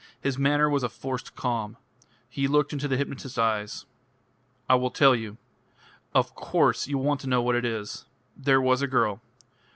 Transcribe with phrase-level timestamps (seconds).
[0.19, 1.77] His manner was a forced calm.
[2.27, 3.85] He looked into the hypnotist's eyes.
[4.67, 5.37] "I will tell you.
[6.15, 8.05] Of course you will want to know what it is.
[8.35, 9.21] There was a girl.